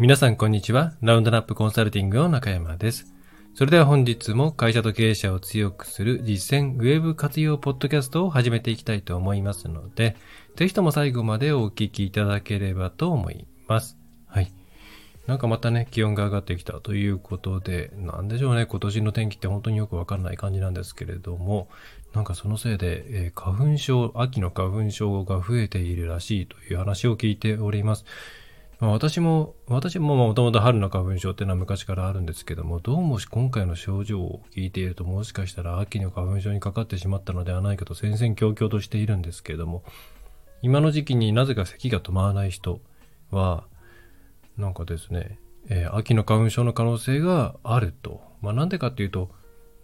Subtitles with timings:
[0.00, 0.94] 皆さんこんにちは。
[1.02, 3.12] ラウンドナップコンサルティングの中山です。
[3.54, 10.16] それでは本日も会社と経営者を強くする実践ウェブ活用ポッドキャストを始めていきたいと思いますので、
[10.56, 13.98] ぜひとも最後までお聞きいただければと思います。
[14.26, 14.50] はい。
[15.26, 21.68] なんかまたね、気温が上がってきたということで、なんでしょうね、今年の天気って本当によくわかんない感じなんですけれども、
[22.14, 28.06] なんかそのせいで、えー花粉症、秋の花粉症が増えているらしいという話を聞いております。
[28.80, 39.84] 私も、私ももともと春の花粉症っていうのは昔からあるんですけども、どうもし今回の症状を聞いていると、もしかしたら秋の花粉症にかかってしまったのではないかと戦々恐々としているんですけれども、
[40.62, 42.80] 今の時期になぜか咳が止まらない人
[43.30, 43.64] は、
[44.56, 48.22] なんかですね、えー秋の花粉症の可能性があると。
[48.40, 49.30] まあなんでかっていうと、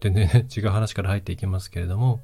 [0.00, 2.22] 全然ね、違う話から入っていきますけれども、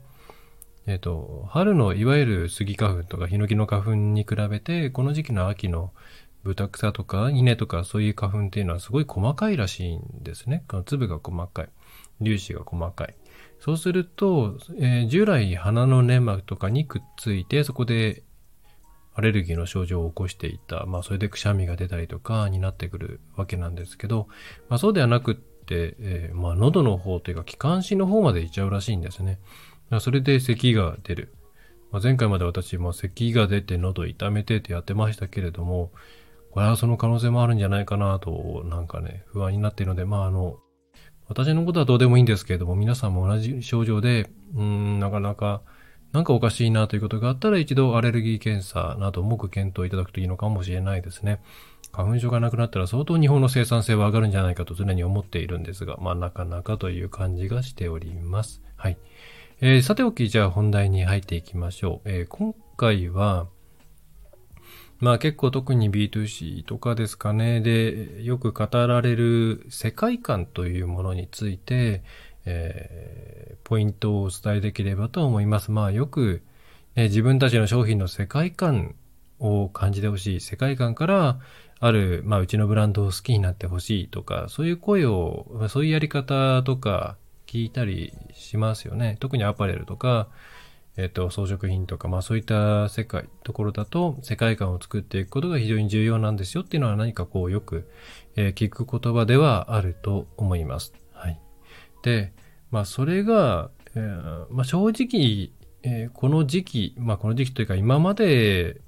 [0.86, 5.92] えっ、と、春のいわゆる杉花粉とかヒノキの花粉に比べて、この時期の秋の
[6.44, 10.64] 豚草とか稲とかそういう花粉っていうのはすごい細かいらしいんですね。
[10.68, 11.68] この粒が細かい。
[12.22, 13.14] 粒子が細かい。
[13.60, 18.24] そうすると、えー従来鼻の粘膜とかにくっついて、そこで
[19.14, 20.86] アレルギーの症状を起こしていた。
[20.86, 24.28] まあ、それでくしゃみが出たりとかになってくるわけなんですけど、
[24.68, 29.38] まあ、そうではなくって、えーまあ、喉の方というか、気管支の方まで行っちゃうらしいんですね。
[30.00, 31.34] それで咳が出る。
[31.90, 35.92] まあ、前回まで私も咳が出て喉痛めてってやってましたけれども、
[36.52, 40.58] これはその可能性もあるんじゃないかなと、なんかね、不安になっているので、まあ、あの、
[41.28, 45.62] 私のことはどうでもいいんですけれども、皆さんも同じ症状で、うーん、なかなか、
[46.12, 51.40] なんかおかしいなということがあったら一度アレルギー検査などもご検討いただくといいのかもしれないですね。
[51.90, 58.62] 花粉症がなくなったら相当日本の生産性は上がるんじゃないかと常に思っているんですが、まあなかなかという感じがしております。
[58.76, 58.98] はい。
[59.62, 62.10] えーさておき、じゃあ本題に入っていきましょう。
[62.10, 63.46] えー今回は、
[65.02, 72.02] まあ結構特に B2C とかですかね、で、よく語られる世界観というものについて、
[72.44, 75.70] えーポイントをお伝えできればと思います。
[75.70, 76.42] まあよく、
[76.94, 78.96] ね自分たちの商品の世界観
[79.38, 80.40] を感じてほしい。
[80.40, 81.38] 世界観から、
[81.80, 87.16] ある、まあうちのブランドを好きになってほしいとか、そういう声を、そういうやり方とか
[87.46, 89.16] 聞いたりしますよね。
[89.20, 90.28] 特にアパレルとか、
[90.96, 97.90] えっ、と、装飾品とか、まあそういった世界、ところだと、世界観を作っていくことが非常に重要なんですよっていうのは何かこうよく、
[98.36, 100.92] えー聞く言葉ではあると思います。
[101.12, 101.40] はい。
[102.02, 102.32] で、
[102.70, 105.50] まあそれが、えーまあ正直、
[105.82, 108.80] えーこの時期、まあこの時期というか今まで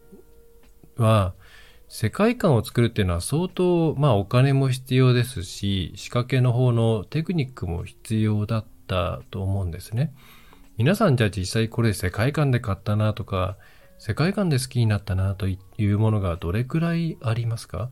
[0.97, 1.35] は、
[1.89, 10.13] 世界観を作るっていうのは相当、まあお金も必要ですし、仕掛けの方のテクニックも必要だったと思うんですね。
[10.77, 13.57] 皆さんじゃあ実際これ世界観で買ったなとか、
[13.99, 17.91] 世界観で好きになったなというものがどれくらいありますか？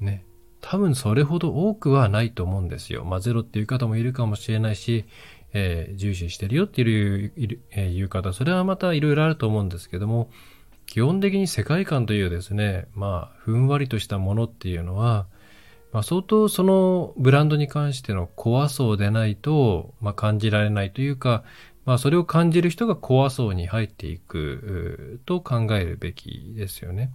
[0.00, 0.24] ね。
[0.60, 3.04] 多分それほど多くはないと思うんですよ。
[3.04, 5.04] まあゼロっていう方もいるかもしれないし、
[5.52, 10.28] えー重視してるよっていういるえーいう方、それはまたいろいろあると思うんですけども、
[10.86, 15.26] 基本的に世界観というですね、まあ、ふんわりとしたものっていうのは、
[15.92, 21.44] まあ、相当そのブランドに関しての怖そうでないと、まあ、感じられないというか、
[21.86, 27.12] まあ、それを感じる人が怖そうに入っていくと考えるべきですよね。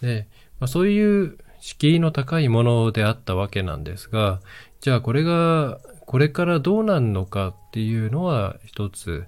[0.00, 0.28] で、
[0.60, 4.40] まあ、そういう敷居の高いものであったわけなんですが、
[4.80, 9.26] じゃあこれが、これからどうなるのかっていうのは一つ、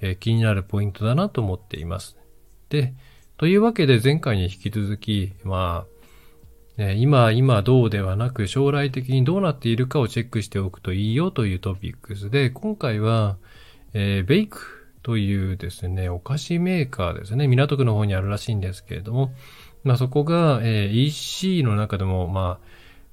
[0.00, 2.16] えー気になるポイントだなと思っています。
[2.68, 2.94] で、
[3.36, 5.86] というわけで前回に引き続き、ま
[6.78, 13.36] あ、ね今、今どうではなく将来的にどうなっているかをチェックしておくといいよというトピックスで、今回は、
[13.92, 19.32] えーベイクというですね、お菓子メーカーですね、港区の方にあるらしいんですけれども、
[19.82, 22.66] まあそこが、えー EC の中でも、まあ、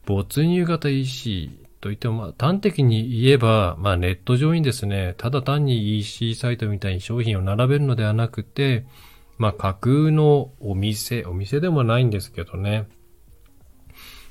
[0.06, 1.52] 没入型 EC
[1.82, 8.86] といっても、まあ端的に言えば、まあネット上にですね、ただ単に EC サイトみたいに商品を並べるのではなくて、
[9.38, 12.88] まあ架空のお店、お店でもないんですけどね、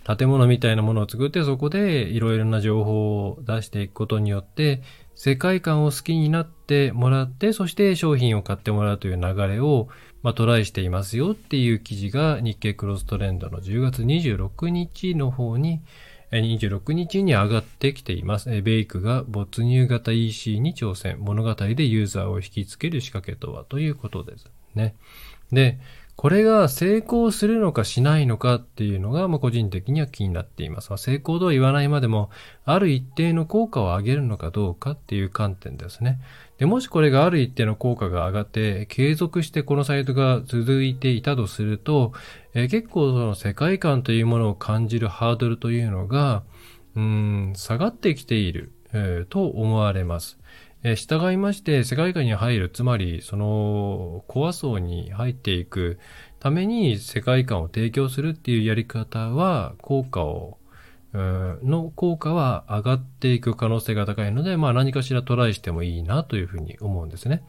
[0.06, 4.82] 建物みたいなものを作ってそこでいろいろな情報を出していくことによって
[5.16, 9.88] 世界観を好きになってもらってそして商品を買ってもらうという流れを、
[10.22, 15.80] まあ、トライしていますよっていう記事が日経クロストレンドの10月26日の方に
[16.30, 18.50] 26日に上がってきています。
[18.60, 21.18] ベイクが没入型 EC に挑戦。
[21.20, 23.64] 物語でユーザーを引きつける仕掛けとは？
[23.64, 24.96] ということですね。
[25.52, 25.78] で、
[26.16, 30.88] これが成功するのかしないのかっていうのが、まあ、個人的には気になっています。
[30.88, 32.30] まあ、成功とは言わないまでも、
[32.64, 36.18] ある一定の効果を上げるのかどうかっていう観点ですね。
[36.56, 42.14] で、もしこれがある一定の効果が上がって、継続してこのサイトが続いていたとすると、
[42.54, 46.44] えー、結構その世界観というものを感じるハードルというのが、
[46.94, 50.38] うん、下がってきている、えー、と思われます。
[50.86, 55.98] えー、従いまして世界観に入る、つまりそのコア層に入っていく
[56.38, 60.58] ために世界観を提供するっていうやり方は効果を
[61.12, 67.42] の効果は上がっていく可能性が高いので、まあ何かしらトライしてもいいなというふうに思うんですね。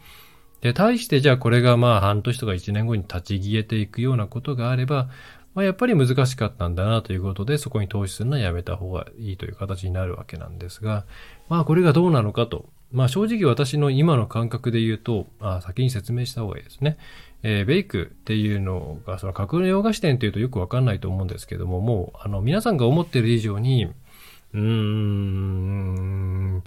[0.62, 5.10] で、対してじゃあこれがまあ半年とか1年後に立ち消えていくようなことがあれば、
[5.54, 11.06] まあやっぱり難しかったんだなということで、そこに投資するのはやめた方がいいという形になるわけなんですが、
[11.50, 12.66] まあこれがどうなのかと。
[12.92, 16.98] まあ正直私の今の感覚で言うと、あ先に説明した方がいいですね。
[17.44, 26.64] えー、ベイクっていうのが、その架空の洋菓子店っていうとよくわかんないと思うんですけども、もう、あの、皆さんが思ってる以上に、うーん、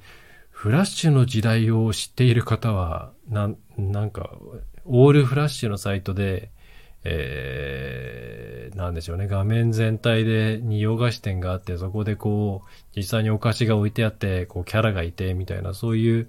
[0.51, 4.31] フラッシュの時代を知っている方は、な、なんか、
[4.85, 6.51] オールフラッシュのサイトで、
[7.05, 16.29] えー、なんでしょうね、画面全体でに洋菓子店があって、そこでこう、実際にお菓子が置いてあって、こう、キャラがいて、みたいな、そういう、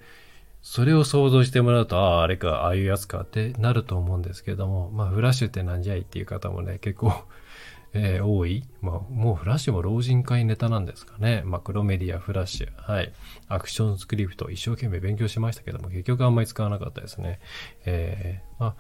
[0.62, 7.14] それを想像してもらうと、ああ、あれか、ああいうやつかってなると思うんですけども、まあ、フラッシュってなんじゃいっていう方もね、結構
[7.94, 8.64] えー、多い。
[8.80, 11.42] まあ、もうフラッシュも老人会ネタなんですかね。
[11.46, 12.70] マクロメディア、フラッシュ。
[12.78, 13.12] はい。
[13.50, 17.42] アクションスクリプト、一生懸命勉強しましたけども、結局あんまり使わなかったですね。
[17.86, 18.76] えー、まあ、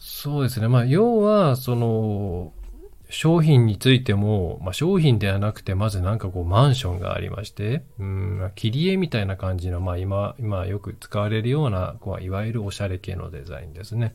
[0.00, 0.66] そうですね。
[0.66, 2.54] まあ、要は、その、
[3.10, 14.14] 商品についても、まあ、商品ではなくて、まずなんかこうマンションがありまして、うん、切り絵みたいな感じの、まあ今、今よく使われるような、こういわゆるおしゃれ系のデザインですね。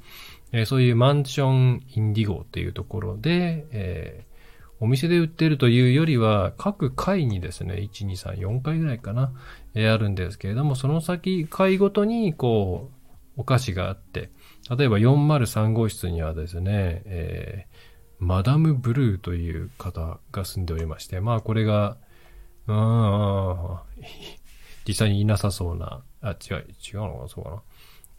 [0.54, 9.34] えー、そういうマンションインディゴっていうところで、えー、お店で売ってるというよりは、各階にですね、1、2、3、4階ぐらいかな、
[9.74, 12.92] えー、あるんですけれども、その先、階ごとに、こ
[13.38, 14.32] う、お菓子があって、
[14.70, 21.98] 例えば403号室にはですね、えーマダム・ブルーという方が住んでおりまして、まあこれが、
[22.68, 23.80] うん、
[24.88, 27.62] 実際にいなさそうな、あ、違う、違うのかな、そうかな。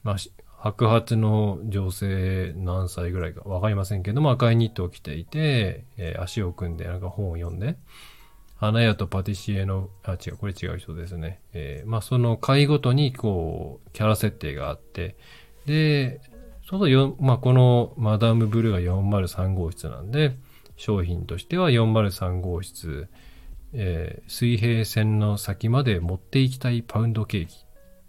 [0.03, 0.17] まあ、
[0.59, 7.77] 白髪の女性何歳ぐらいかわかりませんけども、赤いニットを着ていて、えー、足を組んでなんか本を読んで、
[8.57, 11.41] 花屋とパティシエの、あ、違う、これ違う人ですね。
[11.53, 15.17] えー、まあその回ごとにこう、キャラ設定があって、
[15.67, 16.21] で、
[16.69, 20.37] そうそう、まあ、このマダムブルーが403号室なんで、
[20.77, 23.09] 商品としては403号室、
[23.73, 27.55] えー、水平線の先まで持っていきたいパウンドケーキ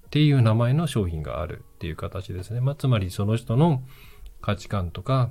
[0.07, 2.59] っていう名前の商品があるっていう形ですね。
[2.61, 3.83] まあ、つまりその人の
[4.41, 5.29] 価値観とか、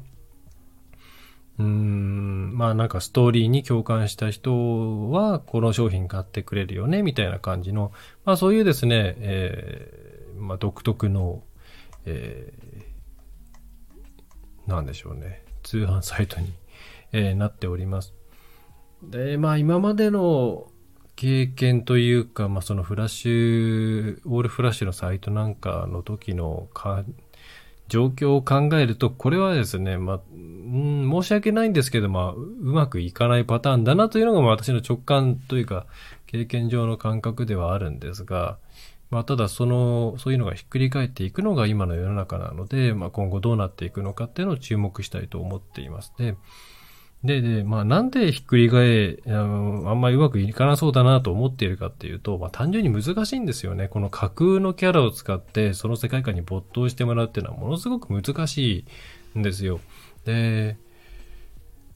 [1.59, 7.93] うーん、まあなんかストーリーに共感した人はこの商品買ってくれるよねみたいな感じの、
[8.25, 11.43] まあそういうですね、えー、まあ独特の、
[12.05, 12.86] えー、
[14.67, 16.53] なんでしょうね、通販サイトに、
[17.13, 18.15] えー、なっております。
[19.03, 20.69] で、まあ今までの
[21.15, 27.05] 経験というか、まあそのフラッシュ、オールフラッシュのサイトなんかの時のか
[27.89, 35.87] 状況を考えると、これはですね、まあ、ん申し訳ないんですけど、まあ、うまくいかないパターンだなというのが、私の直感というか、
[36.27, 38.59] 経験上の感覚ではあるんですが、
[39.11, 46.13] まあ、ただその、そういうのがひっくり返っていくのが今の世の中なので、まあ、今後どうなっていくのかっていうのを注目したいと思っています。
[46.19, 46.37] で、
[47.25, 53.89] で、で、まあ、なんでひっくり返、あの、あんまりうまくいかなそうだなと思っているかっていうと、まあ、単純に難しいんですよね。
[53.89, 58.87] この架空のキャラを使って、その世界観に没頭してもらうっていうのはものすごく難し
[59.35, 59.81] いんですよ。
[60.25, 60.77] で、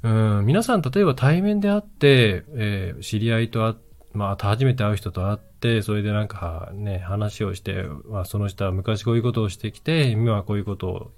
[0.03, 5.50] うん、皆さん例えば対面で会って、えー、知り合いと会って、まあ、初めて会う人と会って、
[5.83, 11.11] それでなんかね、話をして、まあ、その人は昔こういうことをしてきて、今はこういうことを、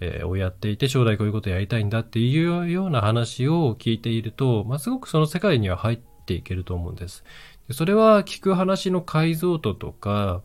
[0.00, 7.24] えー、をやっていて、将来こういうことをやりたいんだっていうような話を聞いていると、まあ、すごくその世界には入っていけると思うんです。
[7.68, 10.42] でそれは聞く話の解像度とか、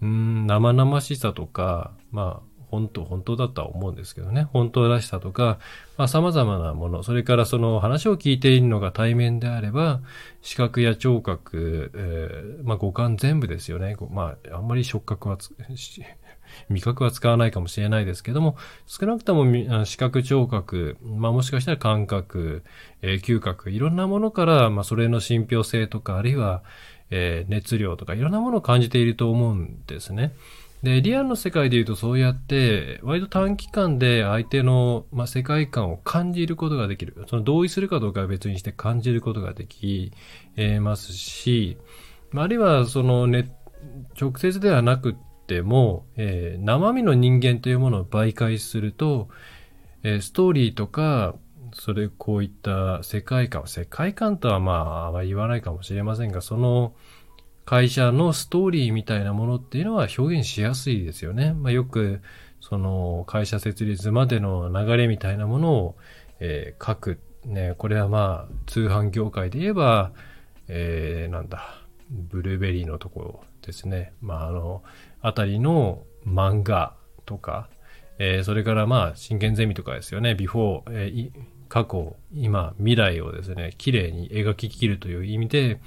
[0.00, 4.48] うん、生々しさとか、まあ、本当、本当だとは思うんですけどね。
[4.52, 5.58] 本当らしさとか、
[5.96, 10.00] まあ様々なもの、それからその話を聞いているのが対面であれば、
[10.42, 13.96] 視覚や聴覚、えー、まあ五感全部ですよね。
[14.10, 15.38] まあ、あんまり触覚は
[16.68, 22.64] 味覚は使わないかもしれないですけども、少なくとも視覚聴覚、まあもしかしたら感覚、
[23.02, 26.64] えー、嗅覚、いろんなものから、まあそれの信憑性とか、あるいは、
[27.10, 30.32] えー、熱量とかいろんなものを感じていると思うんですね。
[30.84, 37.24] で、リアルの世界で言うとそうやって、割と短期間で相手の、まあ、世界観を感じることができる。
[37.26, 40.12] その同意するかどうかは別にして感じることができ
[40.82, 41.78] ますし、
[42.32, 43.50] まあ、るいはそのね、
[44.20, 49.30] 直接ではなくても、えー、生身の人間というものを媒介すると、
[50.02, 51.34] えー、ストーリーとか、
[51.72, 56.92] それ、こういった世界観、世界観とはまあ、あまり言わないかもしれませんが、その
[57.64, 61.54] 会社のストーリーみたいなものっていうのは表現しやすいですよね。
[61.54, 62.20] まあ、よく、
[62.60, 65.96] その会社設立までの流れみたいなものを、
[66.40, 67.20] えー、書く。
[67.44, 70.12] ね、これはまあ、通販業界で言えば、
[70.68, 71.78] えー、なんだ、
[72.10, 74.12] ブルーベリーのところですね。
[74.22, 74.82] まあ、あの、
[75.20, 76.94] あたりの漫画
[77.26, 77.68] とか、
[78.18, 80.34] えー、それからまあ、進研ゼミとかですよね。
[80.34, 81.30] ビフォー、えー、
[81.68, 85.80] 過去、今、未来をですね、綺麗に描ききるという意味で、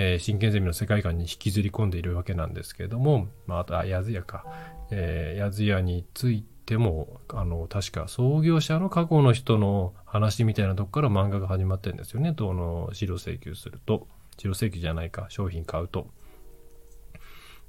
[0.00, 4.44] えー、真剣ゼミの世界観に引きずり込んでいるわけなんですけれども、まあ、あと、あ、やずやか。
[4.92, 12.30] えー、やずやについても、あの、確か創業者の過去の人の話みたいなとこから漫画が始まってるんですよね。
[12.30, 14.06] どの、資料請求すると。
[14.38, 16.06] 資料請求じゃないか、商品買うと。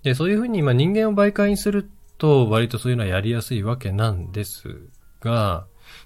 [0.03, 4.87] で、そういうふうに今人間を媒介にすると割とそういうのはやりやすいわけなんです
[5.19, 5.65] が、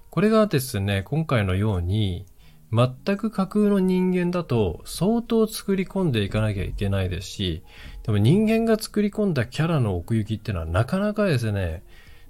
[0.10, 2.25] これがですね、今回のように、
[2.74, 7.63] 全く架空の人間だと相当作り込んでいかなきゃいけないですし、
[8.01, 11.84] でも人間が作り込んだキャラの奥行きっていうのはなかなかですね、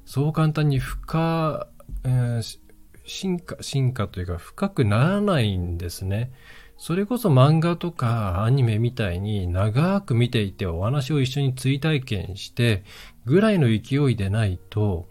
[0.06, 1.68] そう簡単に深、
[2.04, 2.60] えー、
[3.06, 6.32] 進化、進化というか深くならないんですね。
[6.78, 12.84] それこそ漫画とかアニメみたいに長く見ていてお話を一緒に追体験して
[13.26, 15.08] ぐらいの勢いでないと、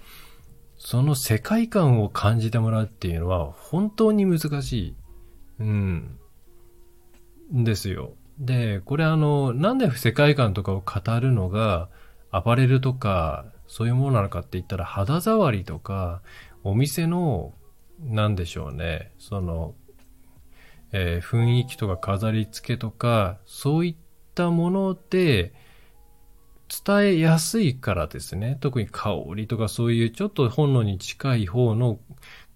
[0.76, 4.94] その世界観を感じてもらうっていうのは本当に難しい。
[5.62, 6.18] うん。
[7.64, 8.14] ですよ。
[8.38, 11.88] で、これあの、なんで世界観とかを語るのが
[12.30, 16.22] アパレルとかそういうものなのかって言ったら肌触りとか
[16.64, 17.52] お店の
[18.00, 19.12] なんでしょうね。
[19.18, 19.74] その
[20.92, 23.96] えー、雰囲気とか飾り付けとか、そういっ
[24.34, 25.54] たもので
[26.84, 28.58] 伝えやすいからですね。
[28.60, 31.98] 特に香りとかそういうちょっと本能に近い方の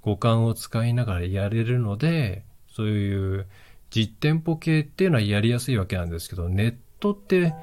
[0.02, 2.44] 五感を使いながらやれるので、
[2.76, 3.46] そういう
[3.88, 7.54] 実店舗系っていうのはやりやすいわけなんですけど、ネットって、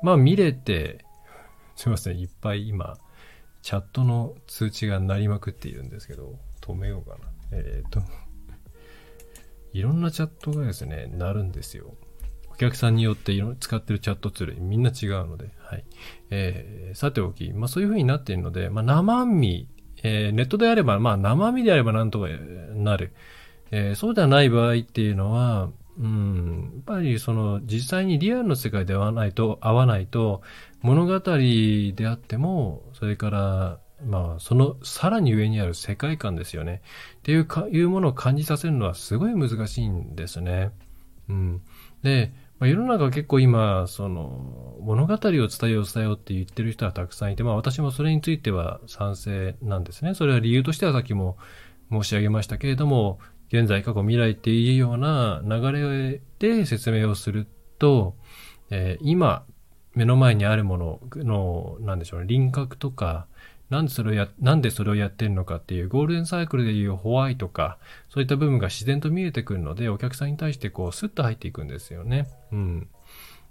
[0.00, 1.04] まあ見れて、
[1.74, 2.96] すいません、いっぱい今、
[3.62, 7.32] チャットの通知が鳴りまくっているんですけど、止めようかな。
[7.50, 8.00] えっ、と、
[9.74, 11.96] いろんなチャットがですね、なるんですよ。
[12.48, 15.84] お客さんによって使ってるチャットツールみんな違うので、はい。
[16.30, 19.68] えー、さておき、まあそういう風になっているので、まあ生身、
[20.04, 23.12] えー、ネットであれば、まあ生身であればなんとかなる。
[23.70, 30.42] えー、そうではない場合っていうのは、うん、やっぱりその実際にリアルの世界で会わないと、会わないと、
[30.82, 36.82] 物語であっても、それからまあ、そのさらに上にある世界観ですよね。
[37.18, 40.70] っていうか、いうものを感じさせるのはすごい難しいんですね。
[41.28, 41.62] うん。
[42.02, 50.14] で、まあ、世の中結構今、その、物語を伝えよう伝えようって言ってる人はたくさんいて、まあ私もそれについては賛成なんですね。
[50.14, 51.36] それは理由としてはさっきも
[51.90, 53.18] 申し上げましたけれども、
[53.52, 57.46] 現在、過去、未来っていうような流れで説明をする
[57.78, 58.14] と、
[58.70, 59.44] えー、今、
[59.94, 63.26] 目の前にあるものの、なんでしょうね、輪郭とか、
[63.70, 67.78] なんでそれをや、なんでそれをやってるのかっていうゴールデンサイクルでいうホワイトか、
[68.08, 72.28] そういった部分が自然と見えてくるので、お客さんに対してこう、スッと入っていくんですよね。
[72.52, 72.88] うん。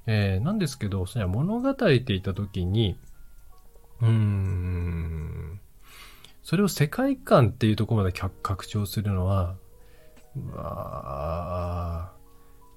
[0.07, 2.97] えー、なんですけど、それは物語って言った時に、
[4.01, 5.59] うーん、
[6.43, 9.55] それを世界観っていうところまで拡張するのは、
[10.35, 12.13] まあ、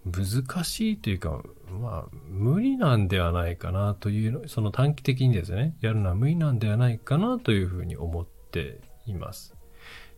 [0.05, 1.43] 難しいというか、
[1.81, 9.55] まあ、無理なんではないかなという、その短期的にですね、やるのは無理なんではないかなというふうに思っています。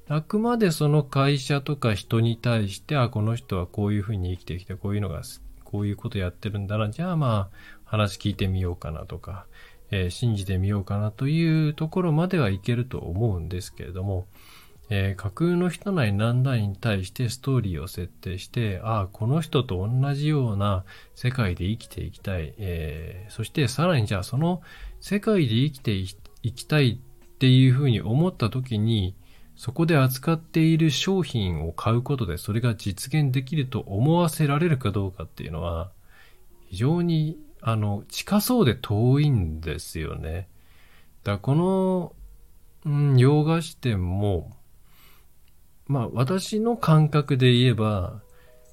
[0.08, 5.22] あくまでその会社とか人に対して、あ、この人はこういうふうに生きてきて、こういうのが、
[5.64, 9.46] こういうことやってるんだな、じゃあまあ、話聞いてみようかなとか、
[9.90, 14.26] えー、信じてみようかなというところまではいけると思うんですけれども、
[14.96, 20.84] えー、架空の人なり何らに対してストーリーを設定して、ああ、この人と同じような
[21.16, 22.54] 世界で生きていきたい。
[22.58, 24.62] えー、そしてさらにじゃあその
[25.00, 25.92] 世界で生きて
[26.42, 29.16] いきたいっていうふうに思った時に、
[29.56, 35.90] そこで扱っている商品を買うことでそれが実現できると思わせられるかどうかっていうのは、
[36.68, 40.48] 非常に、あの、近そうで遠いんですよね。
[41.24, 42.12] だからこの、
[42.84, 44.56] うん、洋菓子店も、
[45.86, 48.22] まあ私の感覚で言えば、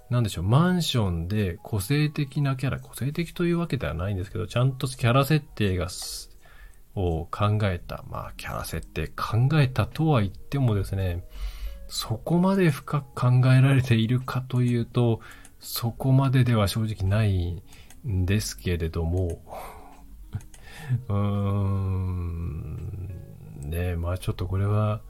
[0.10, 5.88] なんでしょう、マンションで個性的なキャラ、個性的というわけではないんですけど、ちゃんとキャラ設定が、
[6.94, 11.24] を考えた、まあキャラ設定考えたとは言ってもですね、
[11.88, 15.22] そこまで深く考えられているかというと、
[15.60, 17.62] そこまででは正直ない
[18.08, 19.41] んですけれども、
[21.08, 23.12] うーん。
[23.62, 25.01] ねまあちょっとこれは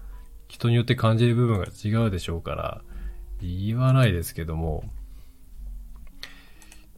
[0.52, 2.82] 人によって感じる部分が違うでしょうから、
[3.42, 4.84] 言わないですけども、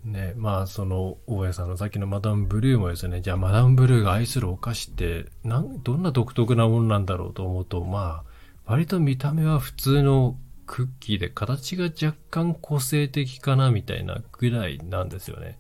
[0.04, 3.22] ね、まあその大家さんのさっきのマダムブルーもですね。
[3.22, 8.32] じゃあマダムブルーが愛するお菓子ってなんどんな独特なものなんだろうと思うとまあ
[8.66, 15.60] 割と見た目は普通のクッキーで形が若干個性的かなみたいなぐらいなんですよね。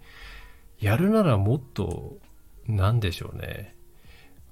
[0.79, 2.17] やるならもっと
[2.67, 3.75] なんでしょうね。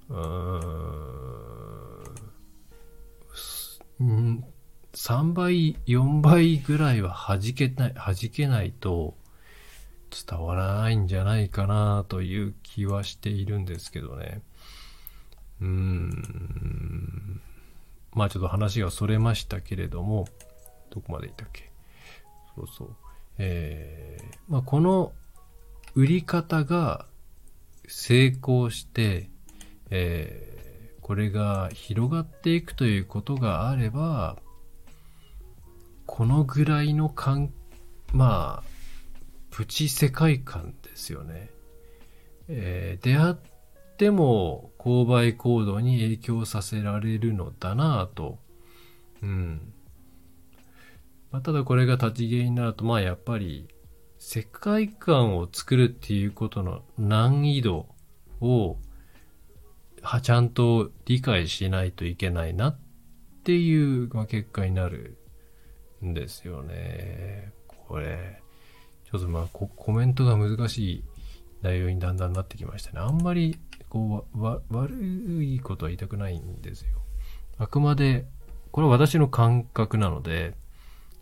[0.09, 2.10] うーん。
[4.93, 9.15] 3倍4倍ぐらいは弾けない弾けないと
[10.27, 14.41] 伝わらないんじゃないかなという気はしているんですけどね。
[15.61, 17.41] うーん。
[18.13, 20.27] まあちょっと話がそれましたけれども、
[20.89, 21.71] どこまでいったっけ？
[22.55, 22.95] そうそう。
[23.37, 25.13] えー、まあこの
[25.95, 27.05] 売り方が
[27.87, 29.29] 成功して、
[29.89, 30.50] えー、
[31.01, 34.37] これが広がっていくということがあれば、
[36.05, 37.51] このぐらいの感、
[38.13, 38.69] まあ、
[39.49, 41.49] プチ世界観ですよね。
[42.47, 43.35] えー、出会っ
[43.97, 48.39] ても購買行動に影響させられるのだなぁと。
[49.21, 49.73] うん。
[51.31, 53.67] まあ、ただこれが立ち消えになると、まあやっぱり
[54.19, 57.87] 世界観を作るっていうことの難易度
[58.41, 58.77] を
[60.01, 62.79] はちゃんと理解しないといけないなっ
[63.43, 65.17] ていう、ま、結果になる
[66.03, 67.51] んですよね。
[67.67, 68.41] これ。
[69.05, 71.03] ちょっとまあコ、メントが難しい
[71.61, 72.99] 内容にだんだんなってきましたね。
[72.99, 76.89] あんまり、こう、悪いことは言いたくないんですよ。
[77.57, 78.25] あくまで、
[78.71, 80.55] これは私の感覚なので、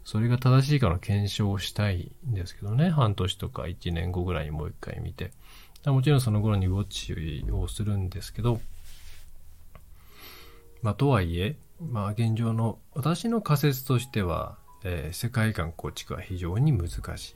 [0.04, 2.90] それが正しいかの検証をしたいんですけどね。
[2.90, 5.32] 半年とか1年後ぐらいにもう一回見て。
[5.86, 8.60] もちろんその頃にウォッチをするんですけど、
[10.82, 17.36] まあ、とはいえ、まあ、現状の私の仮説としては、えー、世界観構築は非常に難しい。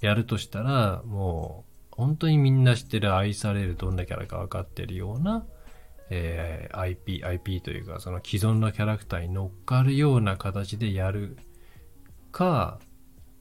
[0.00, 5.46] やるとしたら、もう、本当にみんな知ってる愛されるどんなキャラか分かってるような、
[6.08, 11.36] えー、IP、IP というか、その既存のキャラクターに乗っかるような形でやる
[12.32, 12.78] か、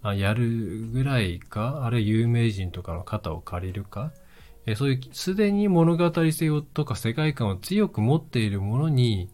[0.02, 4.12] あやるぐらいか、あるいは有名人とかの肩を借りるか、
[4.66, 9.30] え、そういう、すでに物語性とか世界観を強く持っているものに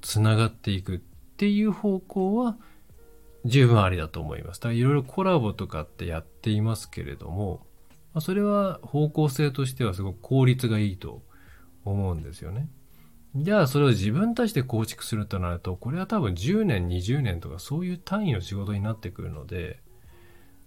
[0.00, 2.56] 繋がっていくっていう方向は、
[3.44, 4.60] 十分ありだと思います。
[4.60, 7.66] だからいろいろコラボとかってやっていますけれども、
[8.14, 11.22] ま、それは方向性としてはすごく効率がいいと
[11.84, 12.68] 思うんですよね。
[13.34, 19.80] じゃあそれを自分たちで構築するとなると、これは多分10年、20年とかそういう単位の仕事になってくるので、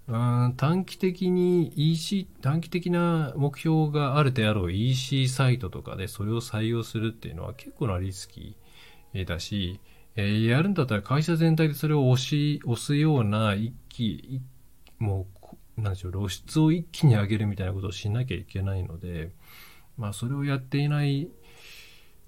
[0.07, 9.79] うん短期的に EC、短期的な目標があるであろう EC サイトとかでそれを採用するっていうのは結構なリスキーだし、
[10.15, 14.41] えー、やるんだったら会社全体でそれを押し、押すような一気、
[14.99, 15.27] も
[15.77, 19.31] う、なんでしょう、露出を一気に上げるみたいなことをしなきゃいけないので、
[19.97, 21.29] まあそれをやっていない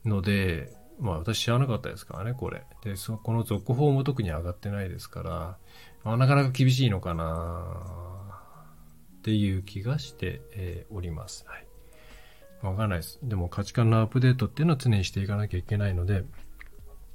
[0.03, 2.63] ので、まあ私知らなかったですからね、これ。
[2.83, 5.57] で、そこの続報も特に上がってないですから、
[6.13, 7.63] あ、なかなか厳しいのかな
[9.19, 11.45] っていう気がして、えー、おります。
[11.47, 11.67] はい。
[12.61, 13.19] わかんないです。
[13.23, 16.23] でも価値観のアップデートっていうのは常にしていかなきゃいけないので、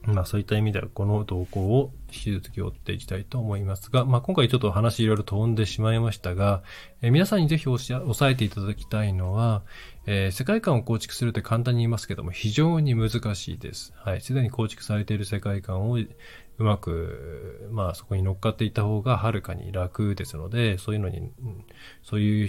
[0.04, 6.62] まあそういった意味ではこの動向を引き続き追っていきたいと思いますが、まあ今回ちょっと話いろいろ飛んでしまいましたが、
[7.02, 9.62] えー、皆さんにぜひ押さえていただきたいのは、
[10.06, 13.92] えー、世界観を構築するって簡単に言いますけども非常に難しいです。
[13.96, 14.20] はい。
[14.20, 15.98] すでに構築されている世界観を
[16.58, 21.32] うまく、まあそこに乗っかっていた方がはるかに楽ですので、そういうのに、
[22.02, 22.46] そうい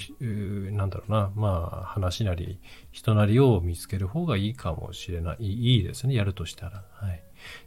[0.69, 2.59] う、なんだろうな、まあ話なり、
[2.91, 5.37] 人なりを見つける方がいいかもしれない。
[5.39, 6.83] いいですね、やるとしたら。
[6.91, 7.23] はい。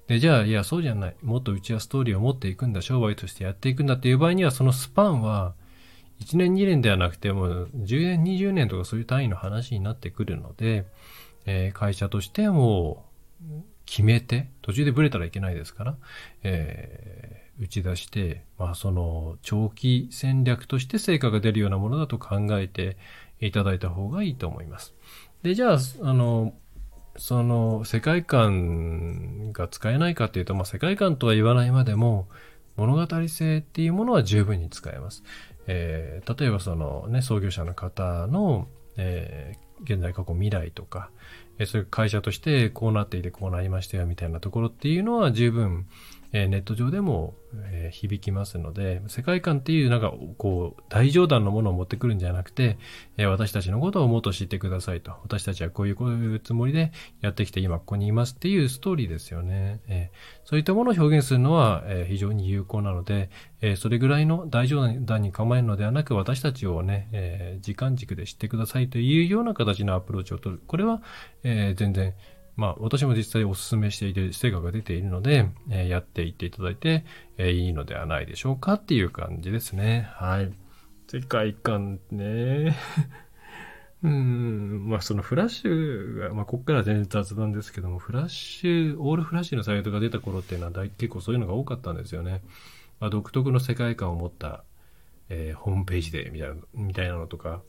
[0.06, 1.16] で、じゃあ、いや、そうじゃない。
[1.22, 5.54] もっとうちはストーリーを持っていくんだ、商売としてやっていくんだっていう場合には、そのスパンは、
[6.20, 10.86] 1年2年ではなくても、10年20年とかそういう単位の話になってくるので、
[11.44, 13.04] えー、会社としても、
[13.86, 15.96] 決めて、途中でブレたらいけないですから、
[16.42, 22.96] えー、打ち出して、まあその長期戦略として成果が出るようなものだと考えて
[23.40, 24.94] いただいた方がいいと思います。
[25.42, 26.52] で、じゃあ、あの、
[27.16, 32.28] その世界観が使えないかっていうと、まあ世界観とは言わないまでも、
[32.76, 35.22] 物語性っていうものは十分に使えます。
[35.66, 41.10] えー、例えばそのね、創業者の方の、えー、現在、過去、未来とか、
[41.58, 45.86] えそういう会社としてこうなっていてこうなりましたよみたいなところっていうのは十分、
[46.32, 47.34] えネット上でも、
[47.72, 52.78] え響きますので、世界観っていうなんかこう大冗談のものを持ってくるんじゃなくて、
[53.16, 55.12] え私たちのことをもっと知ってくださいと。
[55.22, 59.80] 私たちはこういうこういうつもりでやってきて今ここにいますっていうストーリーですよね。
[59.88, 60.10] え
[60.44, 70.62] そういったものを表現するのは、え非常に有効なので、えそれぐらいの大冗談に構えるのではなく私たちをね、え時間軸で知ってくださいというような形のアプローチを取る。
[70.66, 71.02] これは、
[71.42, 72.14] え全然
[72.56, 77.04] まあ、私も実際お勧めしていて、成果が出ているので、えー、やっていっていただいて、
[77.36, 80.08] えー、いいのではないでしょうかっていう感じですね。
[80.14, 80.52] はい。
[81.08, 82.76] 世界観ね。
[84.02, 92.42] うん、まあそのフラッシュが、まあこっから全然雑談ですけども、フラッシュ、オールフラッシュのサイトが出た頃っていうのは結構そういうのが多かったんですよね。
[93.00, 94.64] まあ、独特の世界観を持った、
[95.28, 97.62] えー、ホームページでみたいなみたいなのとか、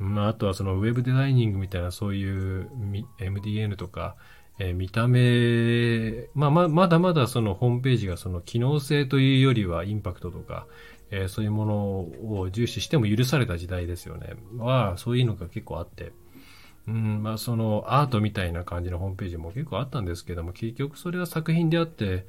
[0.00, 2.70] まあ、あとはそのウェブデザイニングみたいなそういう
[3.18, 4.16] MDN とか、
[4.58, 10.66] えー、見た目、まあ、ままだまだそのホームページがその機能性というよりはインパクトとか、
[11.10, 14.34] えー、そういうものを重視しても許された時代ですよね。
[14.56, 16.12] は、そういうのが結構あって。
[16.88, 22.26] うん、まあそのアートみたいな感じのホームページも結構あったんですけども、結局それは作品であって、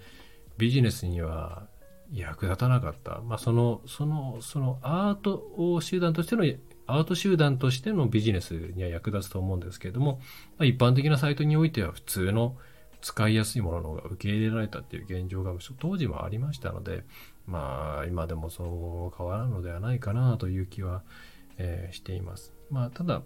[0.57, 1.67] ビジネスには
[2.11, 3.21] 役立たなかった。
[3.21, 6.43] まあその、その、そのアートを集団としての
[6.93, 10.19] アート集団としてのビジネスには役立つと思うんですけれども、
[10.57, 12.57] ま、一般的なサイトにおいては普通の
[13.01, 17.03] 使いやすいものの方が受け入れられたっていう現状が当時もありましたので、
[17.47, 21.03] まあ今でもそう変わらんのではないかなという気は、
[21.57, 22.53] えー、しています。
[22.69, 23.23] まあただ、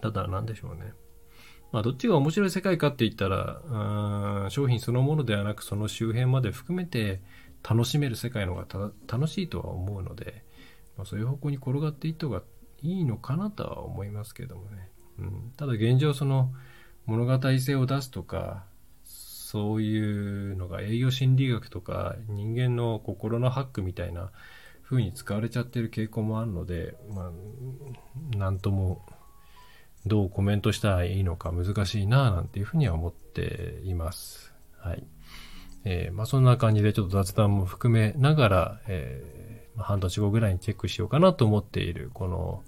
[0.00, 0.92] ただ何でしょうね。
[1.72, 7.20] まあどっちが面白い世界かって言ったら、商品そのものではなくその周辺まで含めて
[7.68, 10.44] 楽しめる世界の方が楽しいとは思うので、
[10.96, 12.42] まあ、そういう方向に転がっていった方が
[12.82, 14.88] いいのかなとは思いますけどもね。
[15.18, 16.52] うん、ただ現状その
[17.06, 18.64] 物語性を出すとか、
[19.04, 24.30] そういうのが営業心理学とか人間の心のハックみたいな
[24.82, 27.30] 風に使われちゃってる傾向もあるので、ま
[28.34, 29.04] あ、なんとも
[30.06, 34.54] どうコメントしたらいいのか難しいなぁなんていうふうには思っています。
[34.78, 35.04] はい。
[35.84, 39.41] えー、まあそんな感じでちょっと雑談も含めながら、えー
[39.76, 42.62] 半年後ぐらいにチェックしようかなと思っている、この、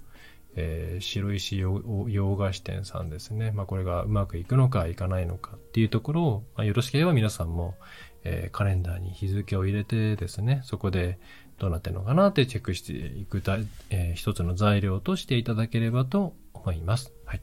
[0.55, 3.51] えー、白石洋菓子店さんですね。
[3.51, 7.75] まあ、これがうまくいくのかいかないのかっていうところを、まあ、よろしければ皆さんも、
[8.23, 11.19] えー、カレンダーに日付を入れてですね、そこで
[11.59, 13.41] どうなってるのかなってチェックしていく
[13.89, 17.13] えー、一つの材料としていただければと思います。
[17.25, 17.41] はい。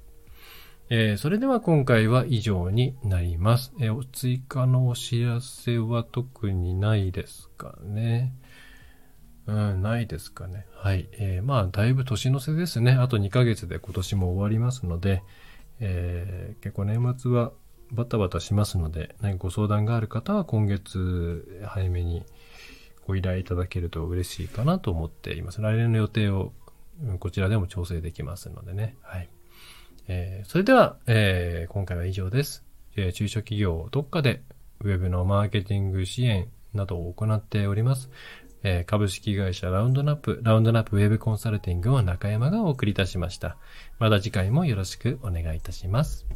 [0.90, 3.72] えー、それでは今回は以上になります。
[3.80, 8.34] え、追加のお知らせは特にないですかね。
[9.46, 10.66] うん、ないですかね。
[10.74, 11.08] はい。
[11.12, 12.92] えー、まあ、だいぶ年の瀬ですね。
[12.92, 15.22] あと2ヶ月で今年も終わりますので、
[15.80, 17.52] えー、結構年末は
[17.90, 22.24] バタバタしますので、何かご相談がある方は今月早めに
[23.06, 25.60] ご依頼いただけると嬉しいかなと思っています。
[25.60, 26.52] 来年の予定を
[27.18, 28.96] こちらでも調整できますのでね。
[29.02, 29.28] はい。
[30.08, 32.64] えー、それでは、えー、今回は以上です。
[32.96, 34.42] えー、中小企業どっかで
[34.80, 38.10] ウェブのマーケティング支援などを行っております。
[38.62, 43.56] えー、株式会社ラウンドナップ、ラウンドナップウェブコンサルティングを中山がお送りいたしました。
[43.98, 46.26] また次回もよろしくお願いいたします。